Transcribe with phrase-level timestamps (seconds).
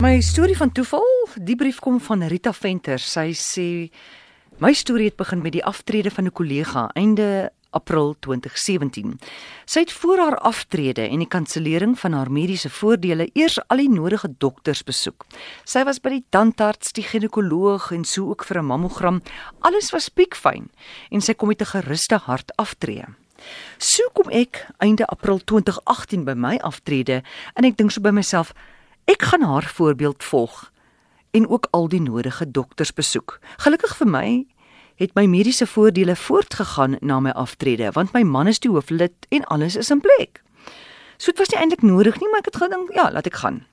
[0.00, 1.04] My storie van toeval,
[1.36, 2.96] die brief kom van Rita Venter.
[3.04, 3.64] Sy sê
[4.64, 9.20] my storie het begin met die aftrede van 'n kollega einde April 2017.
[9.66, 13.90] Sy het voor haar aftrede en die kansellering van haar mediese voordele eers al die
[13.90, 15.26] nodige dokters besoek.
[15.64, 19.22] Sy was by die tandarts, die ginekoloog en so ook vir 'n mammogram.
[19.60, 20.70] Alles was piekfyn
[21.10, 23.04] en sy kom met 'n geruste hart aftree.
[23.78, 27.22] So kom ek einde April 2018 by my aftrede
[27.54, 28.54] en ek dink so by myself
[29.10, 30.72] Ek gaan haar voorbeeld volg
[31.30, 33.38] en ook al die nodige dokters besoek.
[33.56, 34.28] Gelukkig vir my
[35.02, 39.44] het my mediese voordele voortgegaan na my aftrede want my man is die hooflid en
[39.44, 40.44] alles is in plek.
[41.16, 43.64] So dit was nie eintlik nodig nie, maar ek het gedink, ja, laat ek gaan.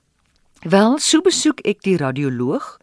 [0.66, 2.74] Wel, so besoek ek die radioloog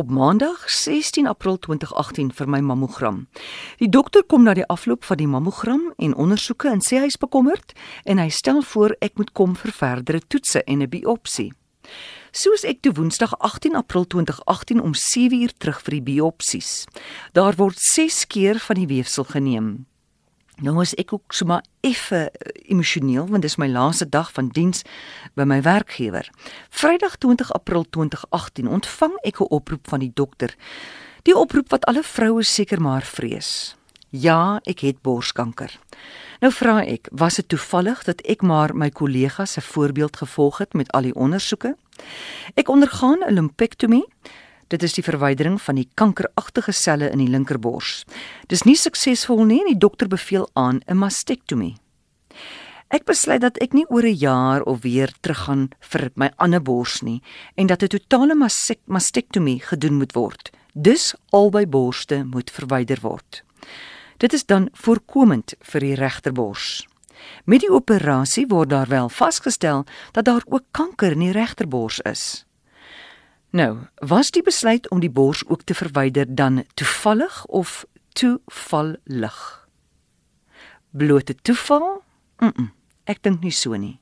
[0.00, 3.26] op Maandag 16 April 2018 vir my mammogram.
[3.76, 7.20] Die dokter kom na die afloop van die mammogram en ondersoeke en sê hy is
[7.20, 7.76] bekommerd
[8.08, 11.52] en hy stel voor ek moet kom vir verdere toetse en 'n biopsie.
[12.30, 16.84] Soos ek toe Woensdag 18 April 2018 om 7uur terug vir die biopsies.
[17.34, 19.72] Daar word 6 keer van die weefsel geneem.
[20.62, 24.84] Nou is ek ook sommer effe eh, emosioneel want dis my laaste dag van diens
[25.34, 26.30] by my werkgewer.
[26.70, 30.54] Vrydag 20 April 2018 ontvang ek 'n oproep van die dokter.
[31.26, 33.74] Die oproep wat alle vroue seker maar vrees.
[34.10, 35.70] Ja, ek het borskanker.
[36.42, 40.74] Nou vra ek, was dit toevallig dat ek maar my kollega se voorbeeld gevolg het
[40.74, 41.76] met al die ondersoeke?
[42.58, 44.04] Ek ondergaan 'n lumpektomie.
[44.66, 48.04] Dit is die verwydering van die kankeragtige selle in die linkerbors.
[48.46, 51.76] Dis nie suksesvol nie en die dokter beveel aan 'n mastektomie.
[52.88, 57.02] Ek besluit dat ek nie oor 'n jaar of weer teruggaan vir my ander bors
[57.02, 57.22] nie
[57.54, 58.34] en dat 'n totale
[58.86, 60.50] mastektomie gedoen moet word.
[60.74, 63.44] Dus albei borste moet verwyder word.
[64.20, 66.86] Dit is dan voorkomend vir die regterbors.
[67.44, 72.44] Met die operasie word daar wel vasgestel dat daar ook kanker in die regterbors is.
[73.50, 79.68] Nou, was die besluit om die bors ook te verwyder dan toevallig of toevallig?
[80.90, 82.02] Blote toeval?
[82.38, 82.78] Mm, -mm
[83.10, 83.98] ek dink nie so nie.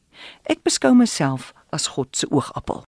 [0.50, 2.87] Ek beskou myself as God se oogappel.